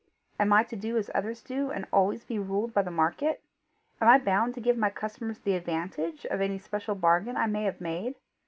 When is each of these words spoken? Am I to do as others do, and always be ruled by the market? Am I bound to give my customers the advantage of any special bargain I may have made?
Am 0.39 0.51
I 0.51 0.63
to 0.63 0.75
do 0.75 0.97
as 0.97 1.11
others 1.13 1.43
do, 1.43 1.69
and 1.69 1.85
always 1.93 2.23
be 2.25 2.39
ruled 2.39 2.73
by 2.73 2.81
the 2.81 2.89
market? 2.89 3.43
Am 4.01 4.07
I 4.07 4.17
bound 4.17 4.55
to 4.55 4.59
give 4.59 4.75
my 4.75 4.89
customers 4.89 5.37
the 5.37 5.53
advantage 5.53 6.25
of 6.25 6.41
any 6.41 6.57
special 6.57 6.95
bargain 6.95 7.37
I 7.37 7.45
may 7.45 7.65
have 7.65 7.79
made? 7.79 8.15